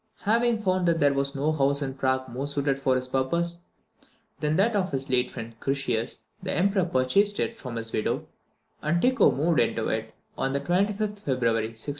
Having 0.21 0.63
found 0.63 0.87
that 0.87 0.99
there 0.99 1.13
was 1.13 1.35
no 1.35 1.51
house 1.51 1.83
in 1.83 1.93
Prague 1.93 2.27
more 2.27 2.47
suited 2.47 2.79
for 2.79 2.95
his 2.95 3.07
purposes 3.07 3.65
than 4.39 4.55
that 4.55 4.75
of 4.75 4.89
his 4.91 5.11
late 5.11 5.29
friend 5.29 5.53
Curtius, 5.59 6.17
the 6.41 6.51
Emperor 6.51 6.85
purchased 6.85 7.39
it 7.39 7.59
from 7.59 7.75
his 7.75 7.91
widow, 7.93 8.27
and 8.81 8.99
Tycho 8.99 9.29
removed 9.29 9.59
into 9.59 9.89
it 9.89 10.15
on 10.39 10.53
the 10.53 10.59
25th 10.59 11.19
February 11.21 11.67
1601. 11.67 11.75